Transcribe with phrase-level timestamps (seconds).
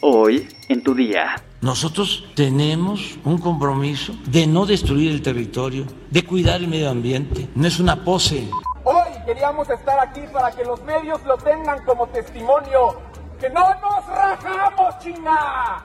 [0.00, 1.42] hoy en tu día.
[1.60, 7.48] Nosotros tenemos un compromiso de no destruir el territorio, de cuidar el medio ambiente.
[7.54, 8.48] No es una pose.
[8.84, 12.98] Hoy queríamos estar aquí para que los medios lo tengan como testimonio.
[13.38, 15.84] ¡Que no nos rajamos, China!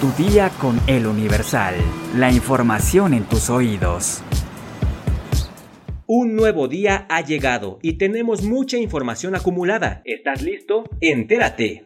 [0.00, 1.74] Tu día con el Universal.
[2.16, 4.22] La información en tus oídos.
[6.12, 10.02] Un nuevo día ha llegado y tenemos mucha información acumulada.
[10.04, 10.82] ¿Estás listo?
[11.00, 11.84] Entérate.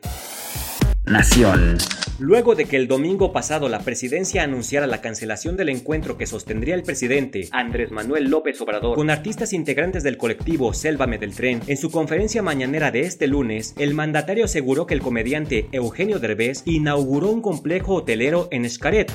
[1.05, 1.77] Nación.
[2.19, 6.75] Luego de que el domingo pasado la presidencia anunciara la cancelación del encuentro que sostendría
[6.75, 11.77] el presidente Andrés Manuel López Obrador con artistas integrantes del colectivo Sélvame del Tren, en
[11.77, 17.29] su conferencia mañanera de este lunes, el mandatario aseguró que el comediante Eugenio Derbez inauguró
[17.29, 19.13] un complejo hotelero en Xcaret.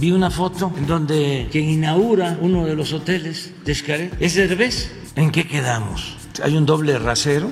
[0.00, 4.92] Vi una foto en donde quien inaugura uno de los hoteles de Xcaret es Derbez.
[5.16, 6.16] ¿En qué quedamos?
[6.40, 7.50] ¿Hay un doble rasero?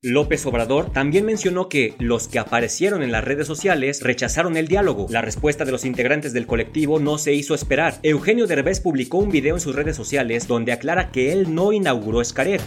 [0.00, 5.06] López Obrador también mencionó que los que aparecieron en las redes sociales rechazaron el diálogo.
[5.10, 7.98] La respuesta de los integrantes del colectivo no se hizo esperar.
[8.02, 12.24] Eugenio Derbez publicó un video en sus redes sociales donde aclara que él no inauguró
[12.24, 12.62] Xcaret.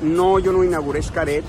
[0.00, 1.44] No, yo no inauguré Xcaret.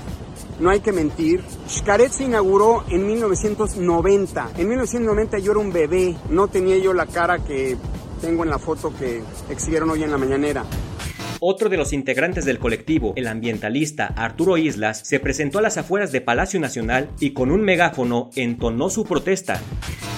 [0.58, 1.42] No hay que mentir.
[1.68, 4.50] Xcaret se inauguró en 1990.
[4.56, 6.16] En 1990 yo era un bebé.
[6.30, 7.76] No tenía yo la cara que
[8.20, 10.64] tengo en la foto que exhibieron hoy en la mañanera.
[11.40, 16.10] Otro de los integrantes del colectivo, el ambientalista Arturo Islas, se presentó a las afueras
[16.10, 19.60] de Palacio Nacional y con un megáfono entonó su protesta.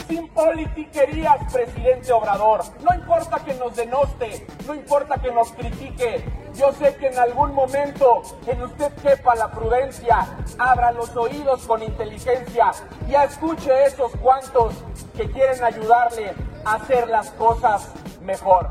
[0.09, 2.61] Sin politiquerías, presidente Obrador.
[2.85, 6.25] No importa que nos denoste, no importa que nos critique.
[6.59, 10.27] Yo sé que en algún momento en usted quepa la prudencia,
[10.59, 12.73] abra los oídos con inteligencia
[13.09, 14.75] y escuche esos cuantos
[15.17, 16.33] que quieren ayudarle
[16.65, 17.93] a hacer las cosas
[18.25, 18.71] mejor.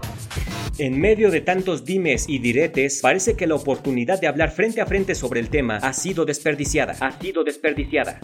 [0.77, 4.85] En medio de tantos dimes y diretes, parece que la oportunidad de hablar frente a
[4.85, 6.93] frente sobre el tema ha sido desperdiciada.
[6.99, 8.19] Ha sido desperdiciada.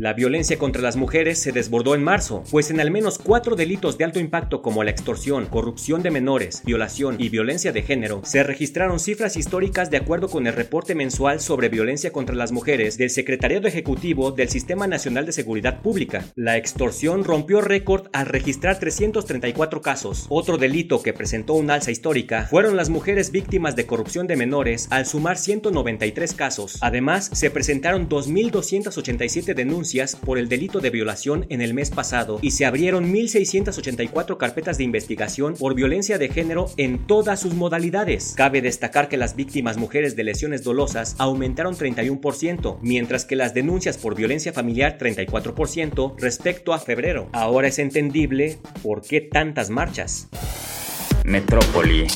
[0.00, 3.98] La violencia contra las mujeres se desbordó en marzo, pues en al menos cuatro delitos
[3.98, 8.42] de alto impacto como la extorsión, corrupción de menores, violación y violencia de género, se
[8.42, 13.10] registraron cifras históricas de acuerdo con el reporte mensual sobre violencia contra las mujeres del
[13.10, 16.24] Secretariado Ejecutivo del Sistema Nacional de Seguridad Pública.
[16.34, 20.24] La extorsión rompió récord al registrar 334 casos.
[20.30, 24.86] Otro delito que presentó una alza histórica fueron las mujeres víctimas de corrupción de menores
[24.88, 26.78] al sumar 193 casos.
[26.80, 29.89] Además, se presentaron 2.287 denuncias
[30.24, 34.84] por el delito de violación en el mes pasado y se abrieron 1.684 carpetas de
[34.84, 38.34] investigación por violencia de género en todas sus modalidades.
[38.36, 43.98] Cabe destacar que las víctimas mujeres de lesiones dolosas aumentaron 31%, mientras que las denuncias
[43.98, 47.28] por violencia familiar 34% respecto a febrero.
[47.32, 50.28] Ahora es entendible por qué tantas marchas.
[51.24, 52.06] Metrópoli.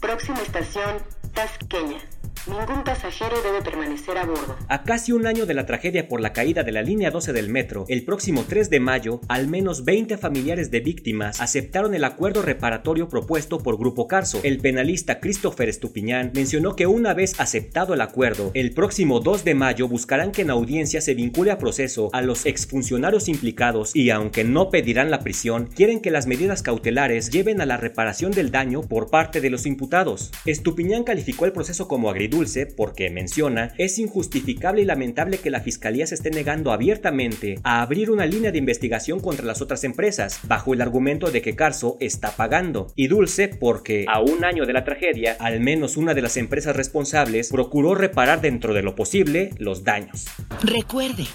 [0.00, 0.98] Próxima estación,
[1.32, 2.13] Tasqueña.
[2.46, 4.54] Ningún pasajero debe permanecer a bordo.
[4.68, 7.48] A casi un año de la tragedia por la caída de la línea 12 del
[7.48, 12.42] metro, el próximo 3 de mayo, al menos 20 familiares de víctimas aceptaron el acuerdo
[12.42, 14.40] reparatorio propuesto por Grupo Carso.
[14.42, 19.54] El penalista Christopher Estupiñán mencionó que una vez aceptado el acuerdo, el próximo 2 de
[19.54, 24.44] mayo buscarán que en audiencia se vincule a proceso a los exfuncionarios implicados y aunque
[24.44, 28.82] no pedirán la prisión, quieren que las medidas cautelares lleven a la reparación del daño
[28.82, 30.30] por parte de los imputados.
[30.44, 32.33] Estupiñán calificó el proceso como agridulce
[32.76, 38.10] porque menciona, es injustificable y lamentable que la Fiscalía se esté negando abiertamente a abrir
[38.10, 42.32] una línea de investigación contra las otras empresas, bajo el argumento de que Carso está
[42.32, 42.92] pagando.
[42.96, 46.74] Y dulce porque, a un año de la tragedia, al menos una de las empresas
[46.74, 50.26] responsables procuró reparar dentro de lo posible los daños.
[50.62, 51.26] Recuerde,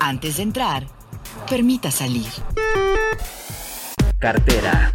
[0.00, 0.86] antes de entrar,
[1.48, 2.26] permita salir.
[4.18, 4.92] Cartera.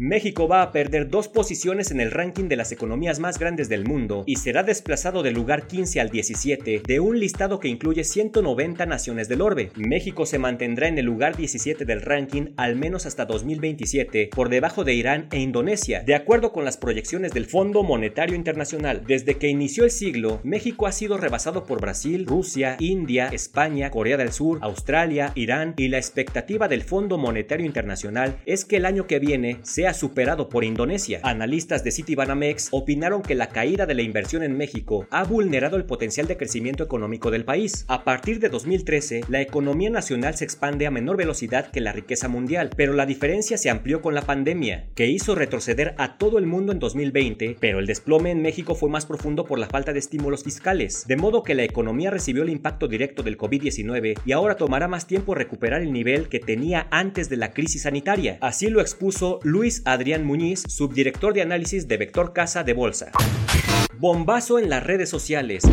[0.00, 3.84] México va a perder dos posiciones en el ranking de las economías más grandes del
[3.84, 8.86] mundo y será desplazado del lugar 15 al 17 de un listado que incluye 190
[8.86, 9.72] naciones del orbe.
[9.74, 14.84] México se mantendrá en el lugar 17 del ranking al menos hasta 2027, por debajo
[14.84, 19.02] de Irán e Indonesia, de acuerdo con las proyecciones del Fondo Monetario Internacional.
[19.04, 24.16] Desde que inició el siglo, México ha sido rebasado por Brasil, Rusia, India, España, Corea
[24.16, 29.08] del Sur, Australia, Irán y la expectativa del Fondo Monetario Internacional es que el año
[29.08, 31.20] que viene sea superado por Indonesia.
[31.22, 35.84] Analistas de Citibanamex opinaron que la caída de la inversión en México ha vulnerado el
[35.84, 37.84] potencial de crecimiento económico del país.
[37.88, 42.28] A partir de 2013, la economía nacional se expande a menor velocidad que la riqueza
[42.28, 46.46] mundial, pero la diferencia se amplió con la pandemia, que hizo retroceder a todo el
[46.46, 49.98] mundo en 2020, pero el desplome en México fue más profundo por la falta de
[49.98, 54.56] estímulos fiscales, de modo que la economía recibió el impacto directo del COVID-19 y ahora
[54.56, 58.38] tomará más tiempo recuperar el nivel que tenía antes de la crisis sanitaria.
[58.40, 63.12] Así lo expuso Luis Adrián Muñiz, subdirector de análisis de Vector Casa de Bolsa.
[63.98, 65.64] Bombazo en las redes sociales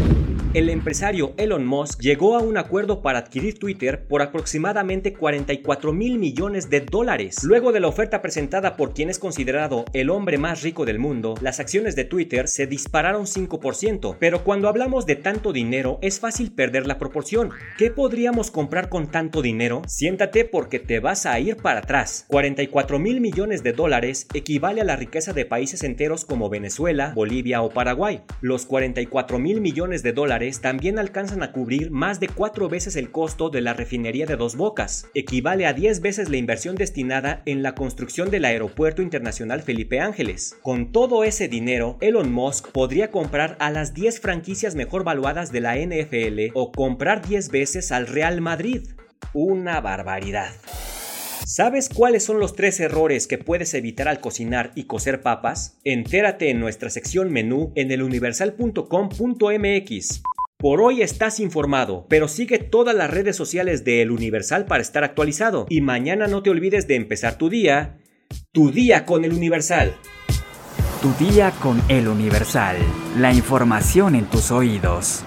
[0.56, 6.18] el empresario Elon Musk llegó a un acuerdo para adquirir Twitter por aproximadamente 44 mil
[6.18, 7.44] millones de dólares.
[7.44, 11.36] Luego de la oferta presentada por quien es considerado el hombre más rico del mundo,
[11.42, 16.54] las acciones de Twitter se dispararon 5%, pero cuando hablamos de tanto dinero es fácil
[16.54, 17.50] perder la proporción.
[17.78, 19.82] ¿Qué podríamos comprar con tanto dinero?
[19.88, 22.24] Siéntate porque te vas a ir para atrás.
[22.30, 27.62] 44 mil millones de dólares equivale a la riqueza de países enteros como Venezuela, Bolivia
[27.62, 28.22] o Paraguay.
[28.40, 33.12] Los 44 mil millones de dólares también alcanzan a cubrir más de cuatro veces el
[33.12, 37.64] costo de la refinería de Dos Bocas, equivale a 10 veces la inversión destinada en
[37.64, 40.58] la construcción del Aeropuerto Internacional Felipe Ángeles.
[40.62, 45.62] Con todo ese dinero, Elon Musk podría comprar a las 10 franquicias mejor valuadas de
[45.62, 48.84] la NFL o comprar 10 veces al Real Madrid.
[49.34, 50.52] Una barbaridad.
[51.56, 55.80] ¿Sabes cuáles son los tres errores que puedes evitar al cocinar y cocer papas?
[55.86, 60.22] Entérate en nuestra sección menú en eluniversal.com.mx.
[60.58, 65.06] Por hoy estás informado, pero sigue todas las redes sociales de El Universal para estar
[65.06, 65.66] actualizado.
[65.70, 68.00] Y mañana no te olvides de empezar tu día,
[68.52, 69.94] tu día con El Universal.
[71.02, 72.76] Tu día con El Universal.
[73.18, 75.24] La información en tus oídos.